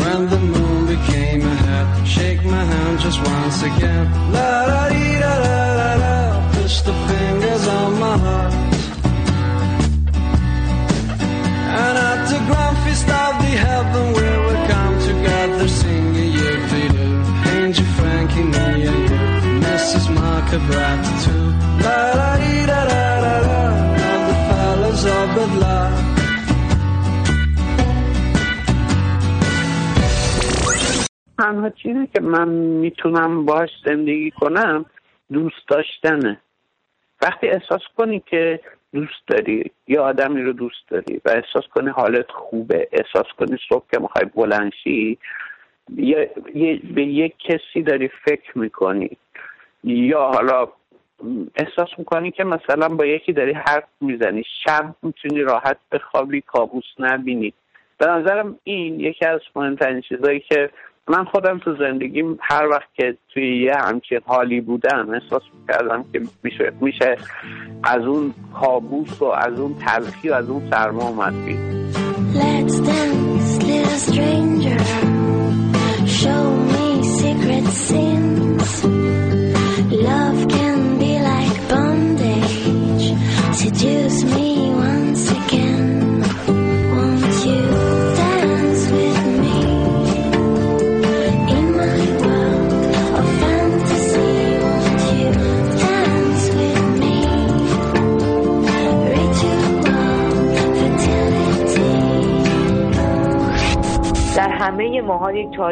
When 0.00 0.22
the 0.32 0.40
moon 0.52 0.80
became 0.94 1.42
a 1.52 2.06
Shake 2.14 2.42
my 2.44 2.64
hand 2.72 2.96
just 3.04 3.20
once 3.34 3.62
again 3.70 4.04
La 4.34 4.66
da 4.70 4.82
dee 4.92 5.16
da 5.22 5.34
da 5.46 5.58
da 5.78 5.90
da 6.02 6.14
Push 6.52 6.76
the 6.88 6.94
fingers 7.06 8.73
heaven 13.66 14.12
where 14.16 14.40
we 14.46 14.54
come 14.72 14.96
together 15.10 15.68
singing 15.68 16.32
you 16.38 16.50
do 16.70 17.06
Angel 17.56 17.88
Frankie, 17.96 18.42
me 18.42 18.58
and 18.58 19.04
you 19.10 19.18
Mrs. 19.64 20.06
Brought 20.68 21.04
too 21.24 21.44
La 21.84 21.98
da 22.18 22.30
dee 22.40 22.66
da 22.70 22.80
da 22.90 23.04
da 23.24 23.34
da 23.46 23.56
All 24.06 24.20
the 24.28 24.36
fellas 24.48 25.04
of 25.04 25.28
the 25.36 25.46
love 25.60 26.14
تنها 31.38 31.70
چیزی 31.70 32.06
که 32.14 32.20
من 32.20 32.48
می‌تونم 32.48 33.44
باش 33.44 33.70
زندگی 33.86 34.30
کنم 34.30 34.86
دوست 35.32 35.68
داشتنه 35.68 36.40
وقتی 37.22 37.48
احساس 37.48 37.82
کنی 37.96 38.20
که 38.20 38.60
دوست 38.94 39.26
داری؟ 39.26 39.70
یه 39.88 40.00
آدمی 40.00 40.42
رو 40.42 40.52
دوست 40.52 40.88
داری 40.88 41.20
و 41.24 41.30
احساس 41.30 41.64
کنی 41.74 41.90
حالت 41.90 42.30
خوبه 42.30 42.88
احساس 42.92 43.26
کنی 43.38 43.58
صبح 43.68 43.84
که 43.92 44.00
می‌خوای 44.00 44.24
بلنشی 44.24 45.18
یه،, 45.96 46.30
یه 46.54 46.80
به 46.94 47.02
یک 47.02 47.34
کسی 47.38 47.82
داری 47.82 48.08
فکر 48.24 48.58
می‌کنی. 48.58 49.10
یا 49.84 50.20
حالا 50.20 50.68
احساس 51.56 51.88
می‌کنی 51.98 52.30
که 52.30 52.44
مثلا 52.44 52.88
با 52.88 53.06
یکی 53.06 53.32
داری 53.32 53.52
حرف 53.52 53.84
می‌زنی 54.00 54.44
شب 54.64 54.94
می‌تونی 55.02 55.40
راحت 55.40 55.76
بخوابی 55.92 56.40
کابوس 56.40 56.84
نبینی. 56.98 57.52
به 57.98 58.06
نظرم 58.06 58.58
این 58.64 59.00
یکی 59.00 59.26
از 59.26 59.40
مهمترین 59.56 60.00
چیزهایی 60.00 60.40
که 60.40 60.70
من 61.08 61.24
خودم 61.24 61.58
تو 61.58 61.76
زندگیم 61.76 62.38
هر 62.40 62.68
وقت 62.68 62.94
که 62.94 63.16
توی 63.34 63.62
یه 63.62 63.72
همچین 63.76 64.20
حالی 64.26 64.60
بودم 64.60 65.10
احساس 65.10 65.42
کردم 65.68 66.04
که 66.12 66.20
میشه, 66.42 66.72
میشه 66.80 67.16
از 67.84 68.02
اون 68.02 68.34
کابوس 68.54 69.22
و 69.22 69.24
از 69.24 69.60
اون 69.60 69.74
تلخی 69.74 70.28
و 70.28 70.34
از 70.34 70.50
اون 70.50 70.70
سرما 70.70 71.08
اومد 71.08 71.34
Let's 72.34 72.80
dance, 72.80 73.62
little 73.62 73.98
stranger. 74.06 75.13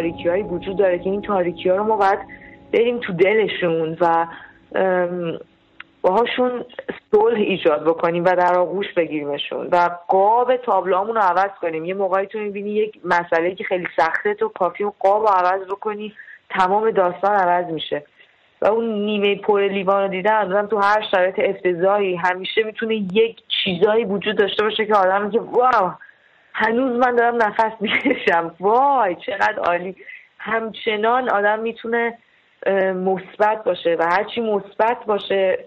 تاریکی 0.03 0.43
وجود 0.43 0.77
داره 0.77 0.99
که 0.99 1.11
این 1.11 1.23
تاریکی 1.23 1.69
ها 1.69 1.77
رو 1.77 1.85
ما 1.85 1.97
باید 1.97 2.19
بریم 2.73 2.99
تو 2.99 3.13
دلشون 3.13 3.97
و 4.01 4.27
باهاشون 6.03 6.65
صلح 7.13 7.37
ایجاد 7.37 7.85
بکنیم 7.85 8.25
و 8.25 8.37
در 8.37 8.59
آغوش 8.59 8.87
بگیریمشون 8.97 9.69
و 9.73 9.91
قاب 10.09 10.57
تابلوهامون 10.57 11.15
رو 11.15 11.21
عوض 11.23 11.51
کنیم. 11.61 11.85
یه 11.85 11.95
موقعی 11.95 12.27
تو 12.27 12.39
می‌بینی 12.39 12.71
یک 12.71 13.01
مسئله 13.05 13.55
که 13.55 13.65
خیلی 13.65 13.87
سخته 13.97 14.35
تو 14.35 14.49
کافی 14.49 14.85
اون 14.85 14.93
قاب 15.01 15.23
رو 15.23 15.29
عوض 15.29 15.67
بکنی 15.67 16.15
تمام 16.51 16.91
داستان 16.91 17.35
عوض 17.35 17.73
میشه. 17.73 18.03
و 18.63 18.67
اون 18.67 19.05
نیمه 19.05 19.35
پر 19.35 19.61
لیوان 19.61 20.03
رو 20.03 20.09
دیدن 20.09 20.33
آدم 20.33 20.67
تو 20.67 20.79
هر 20.79 21.03
شرایط 21.11 21.39
افتضاحی 21.39 22.17
همیشه 22.17 22.63
می‌تونه 22.63 22.95
یک 22.95 23.37
چیزایی 23.65 24.05
وجود 24.05 24.39
داشته 24.39 24.63
باشه 24.63 24.87
که 24.87 24.95
آدم 24.95 25.31
که 25.31 25.41
واو! 25.41 25.91
هنوز 26.55 26.99
من 26.99 27.17
دارم 27.17 27.43
نفس 27.43 27.73
می‌کشم. 27.81 28.55
وای 28.61 29.15
چقدر 29.27 29.59
عالی. 29.59 29.97
همچنان 30.39 31.29
آدم 31.29 31.59
می‌تونه 31.59 32.19
مثبت 32.95 33.65
باشه 33.65 33.97
و 33.99 34.03
هرچی 34.11 34.41
مثبت 34.41 35.05
باشه 35.07 35.59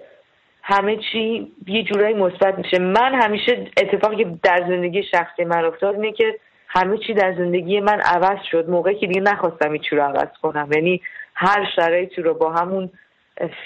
همه 0.64 0.98
چی 0.98 1.52
یه 1.68 1.84
جورایی 1.84 2.14
مثبت 2.14 2.58
میشه. 2.58 2.80
من 2.80 3.14
همیشه 3.16 3.68
اتفاقی 3.78 4.16
که 4.16 4.30
در 4.44 4.66
زندگی 4.68 5.04
شخصی 5.04 5.44
من 5.44 5.66
افتاد 5.66 5.96
اینه 5.96 6.12
که 6.12 6.40
همه 6.68 6.98
چی 6.98 7.14
در 7.14 7.34
زندگی 7.34 7.80
من 7.80 8.00
عوض 8.00 8.38
شد. 8.52 8.70
موقعی 8.70 8.96
که 8.96 9.08
دیگه 9.08 9.22
نخواستم 9.22 9.72
این 9.72 9.82
رو 9.92 10.02
عوض 10.02 10.28
کنم. 10.42 10.70
یعنی 10.72 11.02
هر 11.36 11.70
شرایطی 11.76 12.22
رو 12.22 12.34
با 12.34 12.52
همون 12.52 12.90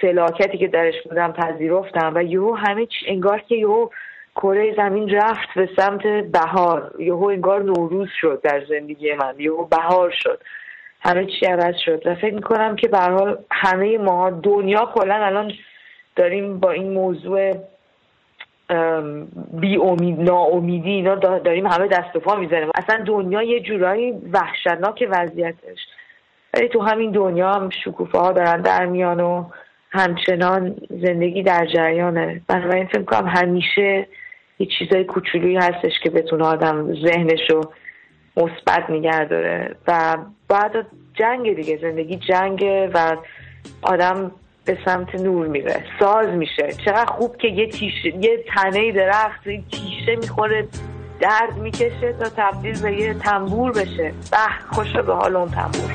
فلاکتی 0.02 0.58
که 0.58 0.68
درش 0.68 0.96
بودم 1.04 1.32
پذیرفتم 1.32 2.12
و 2.16 2.24
یهو 2.24 2.56
همه 2.56 2.86
چی 2.86 3.06
انگار 3.08 3.40
که 3.40 3.56
یهو 3.56 3.90
کره 4.42 4.76
زمین 4.76 5.10
رفت 5.10 5.54
به 5.56 5.70
سمت 5.76 6.08
بهار. 6.08 6.92
یهو 7.00 7.26
انگار 7.26 7.64
نوروز 7.64 8.10
شد 8.22 8.42
در 8.44 8.64
زندگی 8.70 9.14
من. 9.14 9.34
یهو 9.38 9.66
بهار 9.66 10.12
شد. 10.12 10.42
همه 11.02 11.26
چی 11.26 11.46
عوض 11.46 11.76
شد. 11.86 12.08
و 12.08 12.16
فکر 12.16 12.34
می‌کنم 12.34 12.76
که 12.76 12.88
به 12.88 13.00
حال 13.00 13.38
همه 13.52 13.98
ما 13.98 14.30
دنیا 14.30 14.92
کلا 14.96 15.16
الان 15.16 15.52
داریم 16.16 16.60
با 16.60 16.72
این 16.72 16.94
موضوع 16.94 17.54
بی 19.54 19.78
امید 19.78 20.20
ناامیدی 20.20 20.90
اینا 20.90 21.16
داریم 21.16 21.68
همه 21.68 21.88
دست 21.88 22.16
و 22.16 22.20
پا 22.20 22.36
می‌زنیم. 22.36 22.70
اصلا 22.76 23.04
دنیا 23.04 23.42
یه 23.42 23.60
جورایی 23.60 24.12
وحشتناک 24.12 25.08
وضعیتش. 25.12 25.80
ولی 26.54 26.68
تو 26.68 26.82
همین 26.82 27.12
دنیا 27.12 27.52
هم 27.52 27.70
شکوفه 27.70 28.18
ها 28.18 28.32
دارن 28.32 28.62
در 28.62 28.86
میان 28.86 29.20
و 29.20 29.46
همچنان 29.92 30.76
زندگی 30.90 31.44
در 31.44 31.66
جریانه. 31.66 32.42
بنابراین 32.48 32.86
فکر 32.86 33.04
کنم 33.04 33.28
همیشه 33.28 34.08
یه 34.60 34.68
چیزای 34.80 35.04
کوچولویی 35.04 35.56
هستش 35.56 35.92
که 36.04 36.10
بتونه 36.10 36.44
آدم 36.44 36.94
ذهنش 36.94 37.40
مثبت 38.38 38.90
نگه 38.90 39.26
داره. 39.26 39.76
و 39.88 40.18
بعد 40.48 40.72
جنگ 41.14 41.56
دیگه 41.56 41.80
زندگی 41.82 42.16
جنگه 42.16 42.92
و 42.94 43.16
آدم 43.82 44.32
به 44.66 44.78
سمت 44.86 45.16
نور 45.16 45.48
میره. 45.48 45.84
ساز 46.00 46.28
میشه. 46.28 46.74
چقدر 46.86 47.06
خوب 47.06 47.38
که 47.38 47.48
یه 47.48 47.70
تیشه 47.70 48.08
یه 48.08 48.44
تنه 48.56 48.92
درخت 48.92 49.48
یه 49.48 49.64
تیشه 49.72 50.16
می‌خوره 50.16 50.68
درد 51.20 51.58
می‌کشه 51.58 52.14
تا 52.20 52.30
تبدیل 52.38 52.82
به 52.82 52.94
یه 52.94 53.14
تنبور 53.14 53.72
بشه. 53.72 54.14
به 54.32 54.38
خوش 54.72 54.94
به 54.94 55.14
حال 55.14 55.36
اون 55.36 55.50
تنبور. 55.50 55.92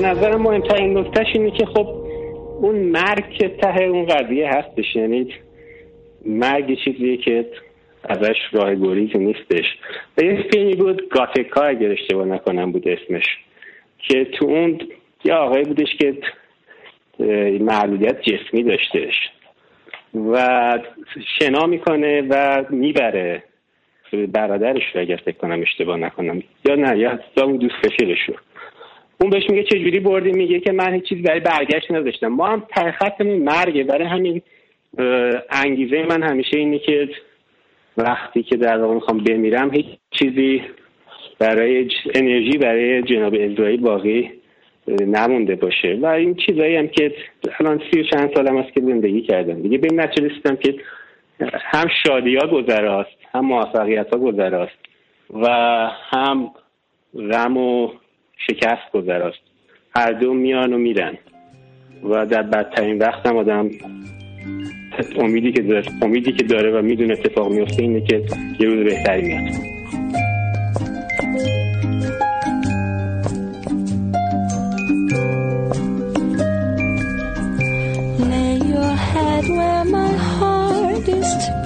نظر 0.00 0.36
مهمترین 0.36 0.98
نکتهش 0.98 1.26
اینه 1.34 1.50
که 1.50 1.66
خب 1.66 1.86
اون 2.60 2.74
مرگ 2.74 3.56
ته 3.60 3.82
اون 3.82 4.06
قضیه 4.06 4.48
هستش 4.48 4.96
یعنی 4.96 5.34
مرگ 6.26 6.78
چیزیه 6.84 7.16
که 7.16 7.46
ازش 8.04 8.36
راه 8.52 8.74
گریزی 8.74 9.18
نیستش. 9.18 9.64
و 10.18 10.24
یه 10.24 10.44
فیلمی 10.52 10.74
بود 10.74 11.08
گاتکا 11.08 11.62
اگر 11.62 11.90
اشتباه 11.90 12.26
نکنم 12.26 12.72
بود 12.72 12.88
اسمش 12.88 13.24
که 13.98 14.24
تو 14.24 14.46
اون 14.46 14.78
یه 15.24 15.34
آقایی 15.34 15.64
بودش 15.64 15.96
که 15.98 16.18
معلولیت 17.60 18.22
جسمی 18.22 18.62
داشتش 18.62 19.14
و 20.14 20.78
شنا 21.38 21.66
می‌کنه 21.66 22.22
و 22.30 22.64
می‌بره. 22.70 23.42
برادرش 24.32 24.82
رو 24.94 25.00
اگر 25.00 25.16
فکر 25.16 25.36
کنم 25.36 25.60
اشتباه 25.60 25.96
نکنم. 25.96 26.42
یا 26.68 26.74
نه 26.74 26.98
یا 26.98 27.18
اون 27.36 27.56
دوست 27.56 27.74
رو. 28.28 28.34
اون 29.20 29.30
بهش 29.30 29.50
میگه 29.50 29.62
چه 29.62 29.78
جوری 29.78 30.00
بردی؟ 30.00 30.32
میگه 30.32 30.60
که 30.60 30.72
من 30.72 30.94
هیچ 30.94 31.04
چیزی 31.04 31.22
برای 31.22 31.40
برگشت 31.40 31.90
نداشتم. 31.90 32.28
ما 32.28 32.46
هم 32.46 32.62
خطمون 32.98 33.38
مرگه. 33.38 33.84
برای 33.84 34.06
همین 34.06 34.42
انگیزه 35.50 36.06
من 36.08 36.22
همیشه 36.22 36.58
اینه 36.58 36.78
که 36.78 37.08
وقتی 37.96 38.42
که 38.42 38.56
در 38.56 38.78
واقع 38.78 38.94
می‌خوام 38.94 39.18
بمیرم 39.18 39.74
هیچ 39.74 39.86
چیزی 40.10 40.62
برای 41.38 41.88
انرژی 42.14 42.58
برای 42.58 43.02
جناب 43.02 43.34
اسرائیل 43.34 43.80
باقی 43.80 44.30
نمونده 44.88 45.54
باشه. 45.54 45.98
و 46.02 46.06
این 46.06 46.34
چیزایی 46.34 46.76
هم 46.76 46.88
که 46.88 47.12
الان 47.60 47.82
سی 47.90 48.00
و 48.00 48.02
چند 48.02 48.34
سالم 48.34 48.58
هست 48.58 48.72
که 48.74 48.80
زندگی 48.80 49.22
کردم. 49.22 49.62
دیگه 49.62 49.78
به 49.78 49.88
این 49.90 50.00
رسیدم 50.00 50.56
که 50.56 50.74
هم 51.40 51.88
شادی 52.06 52.36
ها 52.36 52.46
گذراست 52.46 53.16
هم 53.34 53.44
موفقیت 53.44 54.10
ها 54.12 54.18
گذراست 54.18 54.78
و 55.32 55.48
هم 56.10 56.50
غم 57.32 57.56
و 57.56 57.90
شکست 58.36 58.92
گذراست. 58.92 59.38
هر 59.96 60.12
دو 60.12 60.34
میان 60.34 60.72
و 60.72 60.78
میرن. 60.78 61.18
و 62.04 62.26
در 62.26 62.42
بدترین 62.42 62.98
وقت 62.98 63.26
هم 63.26 63.36
آدم 63.36 63.70
امیدی 65.18 65.52
که 65.52 65.62
داره 65.62 65.82
امیدی 66.02 66.32
که 66.32 66.42
داره 66.42 66.78
و 66.78 66.82
می‌دونه 66.82 67.12
اتفاق 67.12 67.52
میفته 67.52 67.82
اینه 67.82 68.00
که 68.00 68.22
یه 68.60 68.66
روز 68.68 68.84
بهتری 68.84 69.22
میاد. 69.22 69.76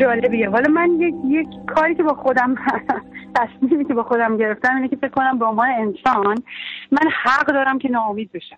جالبیه. 0.02 0.50
حالا 0.50 0.72
من 0.72 0.92
یک, 1.00 1.16
یک 1.28 1.48
کاری 1.68 1.96
که 1.96 2.04
با 2.04 2.14
خودم 2.14 2.56
تصمیمی 3.38 3.86
که 3.86 3.94
با 3.94 4.04
خودم 4.04 4.38
گرفتم 4.38 4.76
اینه 4.76 4.88
که 4.88 4.96
فکر 4.96 5.10
کنم 5.10 5.40
به 5.40 5.46
عنوان 5.46 5.70
انسان 5.70 6.44
من 6.92 7.10
حق 7.24 7.46
دارم 7.46 7.80
که 7.80 7.90
ناامید 7.90 8.32
بشم. 8.32 8.58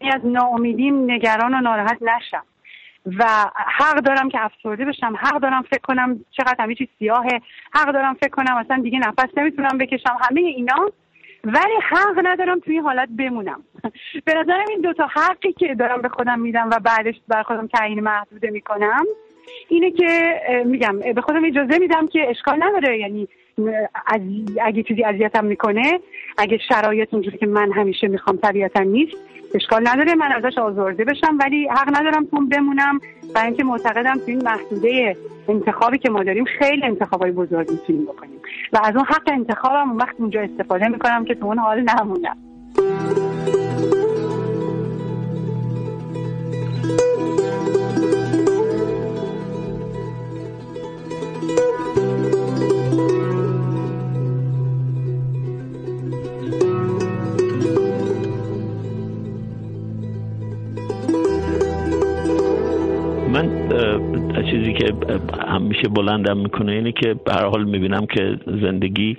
یعنی 0.00 0.14
از 0.14 0.20
ناامیدیم 0.24 1.10
نگران 1.10 1.54
و 1.54 1.60
ناراحت 1.60 1.98
نشم. 2.02 2.44
و 3.06 3.24
حق 3.78 4.00
دارم 4.00 4.28
که 4.28 4.44
افسرده 4.44 4.84
بشم. 4.84 5.16
حق 5.18 5.40
دارم 5.40 5.62
فکر 5.62 5.80
کنم 5.80 6.24
چقدر 6.30 6.56
همه 6.58 6.74
چیز 6.74 6.88
سیاهه. 6.98 7.40
حق 7.72 7.92
دارم 7.92 8.14
فکر 8.14 8.30
کنم 8.30 8.56
اصلا 8.56 8.80
دیگه 8.82 8.98
نفس 8.98 9.28
نمی‌تونم 9.36 9.78
بکشم. 9.78 10.16
همه 10.20 10.40
اینا. 10.40 10.90
ولی 11.44 11.74
حق 11.82 12.20
ندارم 12.24 12.60
توی 12.60 12.74
این 12.74 12.82
حالت 12.82 13.08
بمونم. 13.18 13.62
به 14.26 14.34
نظرم 14.34 14.64
این 14.68 14.80
دوتا 14.80 15.06
حقی 15.06 15.52
که 15.52 15.74
دارم 15.74 16.02
به 16.02 16.08
خودم 16.08 16.38
میدم 16.40 16.70
و 16.70 16.78
بعدش 16.78 17.14
بر 17.28 17.42
خودم 17.42 17.66
تعیین 17.66 18.00
محدوده 18.00 18.50
می‌کنم 18.50 19.04
اینه 19.68 19.90
که 19.90 20.40
میگم 20.66 20.98
به 21.14 21.20
خودم 21.20 21.44
اجازه 21.44 21.78
میدم 21.78 22.06
که 22.06 22.30
اشکال 22.30 22.62
نداره. 22.62 22.98
یعنی 22.98 23.28
اگه 24.62 24.82
چیزی 24.82 25.04
اذیتم 25.04 25.44
می‌کنه 25.44 26.00
اگه 26.38 26.58
شرایط 26.68 27.14
اونجوری 27.14 27.38
که 27.38 27.46
من 27.46 27.72
همیشه 27.72 28.08
می‌خوام 28.08 28.36
طبیعتا 28.36 28.80
نیست 28.80 29.16
اشکال 29.54 29.88
نداره. 29.88 30.14
من 30.14 30.32
ازش 30.32 30.58
آزرده 30.58 31.04
بشم 31.04 31.38
ولی 31.40 31.68
حق 31.68 31.98
ندارم 31.98 32.26
تون 32.26 32.48
بمونم 32.48 33.00
و 33.34 33.38
اینکه 33.38 33.64
معتقدم 33.64 34.14
تو 34.14 34.24
این 34.26 34.42
محدوده 34.44 35.16
انتخابی 35.48 35.98
که 35.98 36.10
ما 36.10 36.24
داریم 36.24 36.44
خیلی 36.44 36.84
انتخابای 36.84 37.30
بزرگی 37.30 37.72
می‌تونیم 37.72 38.04
بکنیم. 38.04 38.40
و 38.72 38.78
از 38.84 38.96
اون 38.96 39.04
حق 39.04 39.28
انتخابم 39.32 39.90
اون 39.90 39.96
وقت 39.96 40.14
اونجا 40.18 40.40
استفاده 40.40 40.88
می‌کنم 40.88 41.24
که 41.24 41.34
تو 41.34 41.46
اون 41.46 41.58
حال 41.58 41.80
نمونم. 41.80 42.36
که 64.92 65.20
همیشه 65.48 65.88
بلندم 65.88 66.36
می‌کنه 66.36 66.72
اینه 66.72 66.92
که 66.92 67.14
به 67.14 67.32
هر 67.32 67.44
حال 67.44 67.64
می‌بینم 67.64 68.06
که 68.06 68.38
زندگی 68.46 69.16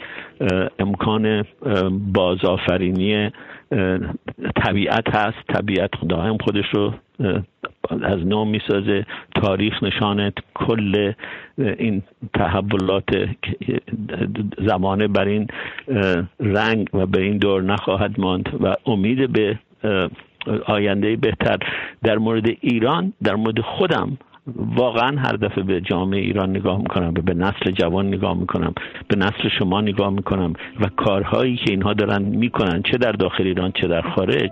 امکان 0.79 1.45
بازآفرینی 2.13 3.29
طبیعت 4.55 5.15
هست 5.15 5.37
طبیعت 5.47 5.89
هم 6.11 6.37
خودش 6.37 6.65
رو 6.73 6.93
از 8.01 8.25
نو 8.25 8.45
می‌سازه 8.45 9.05
تاریخ 9.35 9.83
نشانت 9.83 10.33
کل 10.53 11.13
این 11.57 12.03
تحولات 12.33 13.29
زمانه 14.67 15.07
بر 15.07 15.25
این 15.25 15.47
رنگ 16.39 16.87
و 16.93 17.05
به 17.05 17.21
این 17.21 17.37
دور 17.37 17.61
نخواهد 17.61 18.19
ماند 18.19 18.49
و 18.63 18.75
امید 18.85 19.31
به 19.31 19.59
آینده 20.65 21.15
بهتر. 21.15 21.57
در 22.03 22.17
مورد 22.17 22.45
ایران 22.61 23.13
در 23.23 23.35
مورد 23.35 23.59
خودم 23.61 24.17
واقعا 24.75 25.19
هر 25.19 25.35
دفعه 25.35 25.63
به 25.63 25.81
جامعه 25.81 26.19
ایران 26.19 26.49
نگاه 26.49 26.77
می‌کنم 26.77 27.13
به 27.13 27.33
نسل 27.33 27.71
جوان 27.71 28.07
نگاه 28.07 28.37
می‌کنم 28.37 28.73
به 29.07 29.15
نسل 29.15 29.49
شما 29.59 29.81
نگاه 29.81 30.09
می‌کنم 30.09 30.53
و 30.79 30.87
کارهایی 30.97 31.55
که 31.55 31.71
اینها 31.71 31.93
دارن 31.93 32.21
می‌کنن 32.21 32.81
چه 32.81 32.97
در 32.97 33.11
داخل 33.11 33.43
ایران 33.43 33.71
چه 33.71 33.87
در 33.87 34.01
خارج 34.01 34.51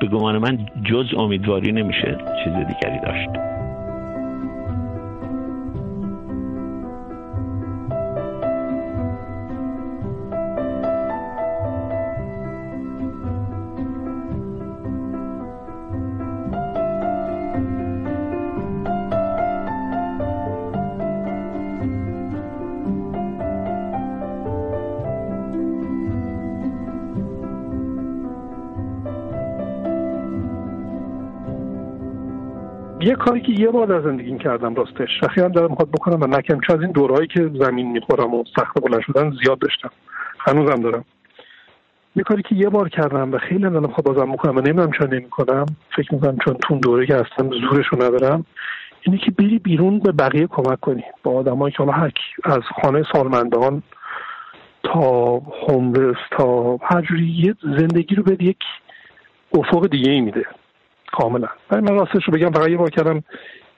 به 0.00 0.06
گمان 0.06 0.38
من 0.38 0.66
جز 0.84 1.14
امیدواری 1.16 1.72
نمیشه 1.72 2.18
چیز 2.44 2.52
دیگری 2.52 3.00
داشت. 3.04 3.28
یه 33.06 33.14
کاری 33.14 33.40
که 33.40 33.52
یه 33.52 33.70
بار 33.70 33.86
در 33.86 34.00
زندگی 34.00 34.38
کردم 34.38 34.74
راستش. 34.74 35.20
خیلی 35.34 35.48
دارم 35.48 35.70
می‌خواد 35.70 35.90
بکنم 35.90 36.22
و 36.22 36.26
نکم. 36.26 36.60
چون 36.60 36.76
از 36.76 36.82
این 36.82 36.92
دورهایی 36.92 37.26
که 37.26 37.50
زمین 37.54 37.92
می‌خورم 37.92 38.34
و 38.34 38.44
سخت 38.56 38.80
بلند 38.82 39.00
شدن 39.00 39.32
زیاد 39.44 39.58
داشتم. 39.58 39.90
هنوزم 40.38 40.82
دارم. 40.82 41.04
یه 42.16 42.22
کاری 42.22 42.42
که 42.42 42.54
یه 42.54 42.68
بار 42.68 42.88
کردم 42.88 43.32
و 43.32 43.38
خیلی 43.38 43.62
دارم 43.62 43.82
می‌خواد 43.82 44.06
بازم 44.06 44.32
بکنم 44.32 44.56
و 44.56 44.60
نمی‌دونم 44.60 44.90
چرا 44.98 45.06
نمی‌کنم. 45.06 45.66
فکر 45.96 46.14
می‌کنم 46.14 46.36
چون 46.44 46.54
تون 46.54 46.78
دوره 46.78 47.06
که 47.06 47.14
هستم 47.14 47.50
زورشو 47.50 47.96
ندارم. 47.96 48.46
اینه 49.02 49.18
که 49.18 49.30
بری 49.30 49.58
بیرون 49.58 49.98
به 49.98 50.12
بقیه 50.12 50.46
کمک 50.46 50.80
کنی. 50.80 51.04
با 51.22 51.32
آدمایی 51.32 51.74
که 51.76 51.82
حالا 51.82 52.10
از 52.44 52.62
خانه 52.82 53.02
سالمندان 53.12 53.82
تا 54.82 55.38
هوملس 55.38 56.16
تا 56.30 56.76
هر 56.82 57.00
جوری 57.00 57.26
یه 57.26 57.54
زندگی 57.62 58.14
رو 58.14 58.22
به 58.22 58.36
یک 58.40 58.58
افق 59.54 59.86
دیگه 59.86 60.10
ای 60.10 60.20
میده. 60.20 60.46
کاملا. 61.18 61.48
من 61.70 61.94
راستش 61.94 62.24
رو 62.24 62.32
بگم 62.32 62.50
فقط 62.50 62.68
یه 62.68 62.76
بار 62.76 62.90
کردم 62.90 63.24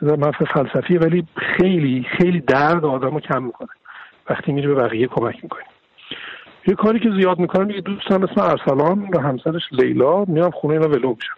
منفع 0.03 0.45
فلسفی 0.45 0.99
ولی 0.99 1.25
خیلی 1.37 2.07
خیلی 2.19 2.41
درد 2.41 2.85
آدم 2.85 3.11
رو 3.11 3.21
کم 3.21 3.43
می‌کنه. 3.43 3.69
وقتی 4.31 4.53
میره 4.53 4.69
به 4.69 4.75
بقیه 4.75 5.07
کمک 5.07 5.37
می‌کنی. 5.43 5.65
یه 6.67 6.75
کاری 6.75 7.01
که 7.01 7.11
زیاد 7.21 7.39
می‌کنم 7.39 7.71
یه 7.71 7.81
دوستم 7.81 8.23
اسم 8.23 8.41
ارسلان 8.41 9.09
و 9.15 9.21
همسرش 9.21 9.63
لیلا 9.73 10.25
میام 10.25 10.51
خونه 10.51 10.75
اینا 10.75 10.89
ولو 10.89 11.09
میشم. 11.09 11.35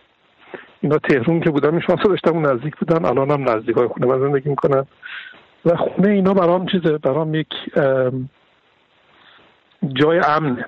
اینا 0.80 0.98
تهرون 0.98 1.40
که 1.40 1.50
این 1.68 1.80
شانس 1.80 2.00
داشتم 2.04 2.30
اون 2.30 2.46
نزدیک 2.46 2.76
بودن 2.76 3.04
الان 3.04 3.30
هم 3.30 3.48
نزدیک 3.48 3.76
های 3.76 3.88
خونه 3.88 4.06
من 4.06 4.20
زندگی 4.20 4.48
می‌کنن. 4.48 4.86
و 5.64 5.76
خونه 5.76 6.08
اینا 6.08 6.34
برام 6.34 6.66
چیزه؟ 6.66 6.98
برام 6.98 7.34
یک 7.34 7.48
جای 9.92 10.20
امنه. 10.28 10.64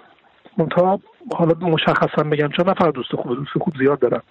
منتها 0.59 1.01
حالا 1.35 1.55
مشخصا 1.61 2.23
بگم 2.23 2.49
چون 2.49 2.69
نفر 2.69 2.91
دوست 2.91 3.17
خوب 3.17 3.35
دوست 3.35 3.59
خوب 3.59 3.75
زیاد 3.79 3.99
دارم 3.99 4.23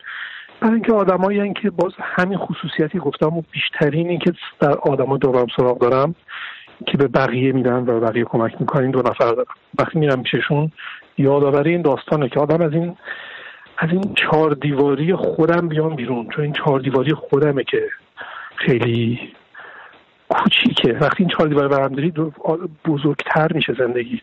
برای 0.62 0.74
اینکه 0.74 0.94
آدمایی 0.94 1.54
که 1.54 1.70
باز 1.70 1.92
همین 2.00 2.38
خصوصیتی 2.38 3.00
گفتم 3.00 3.38
و 3.38 3.42
بیشترین 3.52 4.10
این 4.10 4.20
که 4.20 4.34
در 4.60 4.72
آدما 4.72 5.18
دورم 5.18 5.48
سراغ 5.58 5.80
دارم 5.80 6.16
که 6.88 6.98
به 6.98 7.08
بقیه 7.08 7.52
میدن 7.52 7.78
و 7.78 7.86
به 7.86 8.00
بقیه 8.00 8.24
کمک 8.24 8.56
می‌کنین 8.60 8.92
دو 8.92 9.00
نفر 9.00 9.32
دارم. 9.32 9.56
وقتی 9.80 10.00
میرم 10.00 10.20
میششون 10.20 10.72
یادآوری 11.18 11.72
این 11.72 11.82
داستانه 11.82 12.30
که 12.30 12.40
آدم 12.40 12.62
از 12.62 12.74
این 12.74 12.98
از 13.78 13.90
این 13.92 14.14
چهار 14.14 14.54
دیواری 14.54 15.16
خودم 15.16 15.68
بیام 15.68 15.96
بیرون. 15.96 16.28
چون 16.36 16.44
این 16.44 16.54
چهار 16.54 16.80
دیواری 16.80 17.14
خودمه 17.14 17.64
که 17.64 17.90
خیلی 18.56 19.20
کوچیکه. 20.30 20.94
وقتی 20.94 21.24
این 21.24 21.30
چهار 21.30 21.48
دیواری 21.48 21.68
برم 21.68 21.94
داری 21.94 22.14
بزرگتر 22.86 23.54
میشه 23.54 23.74
زندگیت. 23.74 24.22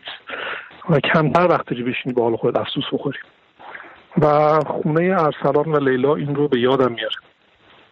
و 0.89 0.99
کمتر 0.99 1.47
وقت 1.47 1.65
داری 1.65 1.83
بشینی 1.83 2.13
با 2.13 2.23
حال 2.23 2.35
خود 2.35 2.57
افسوس 2.57 2.83
بخوریم 2.93 3.21
و 4.17 4.59
خونه 4.59 5.01
ارسلان 5.01 5.71
و 5.71 5.79
لیلا 5.89 6.15
این 6.15 6.35
رو 6.35 6.47
به 6.47 6.59
یادم 6.59 6.91
میاره. 6.91 7.15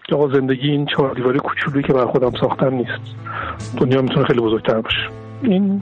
که 0.08 0.16
زندگی 0.34 0.72
این 0.72 0.86
چهار 0.86 1.14
دیواری 1.14 1.40
کوچولویی 1.40 1.84
که 1.84 1.94
بر 1.94 2.06
خودم 2.06 2.32
ساختم 2.42 2.74
نیست. 2.74 3.16
دنیا 3.78 4.02
می‌تونه 4.02 4.26
خیلی 4.26 4.40
بزرگتر 4.40 4.82
باشه. 4.82 5.10
این 5.42 5.82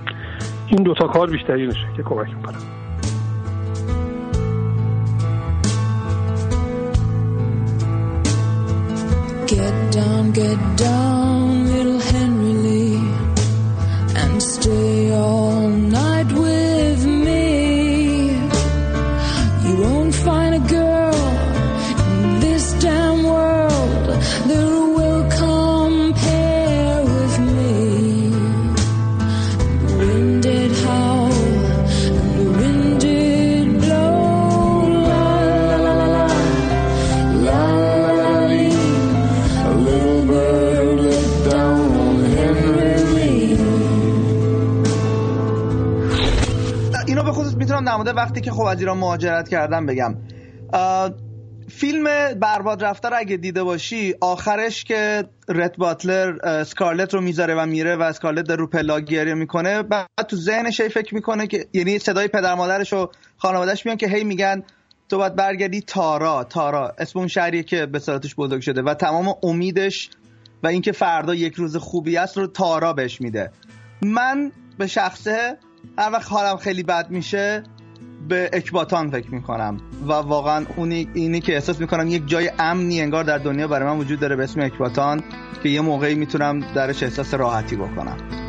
این 0.67 0.83
دوتا 0.83 1.07
کار 1.07 1.29
بیشتری 1.29 1.67
نشه 1.67 1.87
که 1.97 2.03
کمک 2.03 2.27
می‌کنه. 2.35 2.57
Get 9.47 9.75
down, 9.95 10.25
get 10.39 10.59
down, 10.85 11.45
little 11.71 12.01
Henry 12.11 12.55
Lee, 12.65 12.99
and 14.21 14.35
stay 14.41 15.11
all 15.13 15.69
night. 15.93 16.04
وقتی 48.15 48.41
که 48.41 48.51
خب 48.51 48.61
از 48.61 48.79
ایران 48.79 48.97
مهاجرت 48.97 49.49
کردم 49.49 49.85
بگم. 49.85 50.15
فیلم 51.69 52.03
برباد 52.39 52.83
رفته 52.83 53.09
رو 53.09 53.17
اگه 53.17 53.37
دیده 53.37 53.63
باشی 53.63 54.13
آخرش 54.21 54.83
که 54.83 55.23
رت 55.49 55.77
باتلر 55.77 56.37
اسکارلت 56.43 57.13
رو 57.13 57.21
می‌ذاره 57.21 57.55
و 57.55 57.65
میره 57.65 57.95
و 57.95 58.01
اسکارلت 58.01 58.45
در 58.45 58.55
رو 58.55 58.67
پلا 58.67 58.99
گریه 58.99 59.33
می‌کنه 59.33 59.83
بعد 59.83 60.07
تو 60.27 60.35
ذهنش 60.35 60.81
هی 60.81 60.89
فکر 60.89 61.15
می‌کنه 61.15 61.47
که 61.47 61.65
یعنی 61.73 61.99
صدای 61.99 62.27
پدر 62.27 62.55
مادرش 62.55 62.93
و 62.93 63.09
خانوادهش 63.37 63.85
میان 63.85 63.97
که 63.97 64.07
هی 64.07 64.23
میگن 64.23 64.63
تو 65.09 65.17
باید 65.17 65.35
برگردی 65.35 65.81
تارا 65.81 66.43
تارا. 66.43 66.95
اسم 66.97 67.19
اون 67.19 67.27
شهریه 67.27 67.63
که 67.63 67.85
به 67.85 67.99
صورتش 67.99 68.35
بزرگ 68.35 68.61
شده 68.61 68.81
و 68.81 68.93
تمام 68.93 69.35
امیدش 69.43 70.09
و 70.63 70.67
اینکه 70.67 70.91
فردا 70.91 71.35
یک 71.35 71.53
روز 71.53 71.75
خوبی 71.75 72.17
است 72.17 72.37
رو 72.37 72.47
تارا 72.47 72.93
بهش 72.93 73.21
میده. 73.21 73.51
من 74.01 74.51
به 74.77 74.87
شخصه 74.87 75.57
هر 75.97 76.11
وقت 76.11 76.31
حالم 76.31 76.57
خیلی 76.57 76.83
بد 76.83 77.09
میشه 77.09 77.63
به 78.27 78.49
اکباتان 78.53 79.11
فکر 79.11 79.31
می‌کنم. 79.31 79.77
و 80.07 80.11
واقعا 80.11 80.65
اونی 80.75 81.09
اینی 81.13 81.39
که 81.39 81.53
احساس 81.53 81.81
می‌کنم 81.81 82.07
یک 82.07 82.27
جای 82.27 82.51
امنی 82.59 83.01
انگار 83.01 83.23
در 83.23 83.37
دنیا 83.37 83.67
برای 83.67 83.89
من 83.89 83.97
وجود 83.99 84.19
داره 84.19 84.35
به 84.35 84.43
اسم 84.43 84.61
اکباتان 84.61 85.23
که 85.63 85.69
یه 85.69 85.81
موقعی 85.81 86.15
می‌تونم 86.15 86.59
درش 86.59 87.03
احساس 87.03 87.33
راحتی 87.33 87.75
بکنم. 87.75 88.44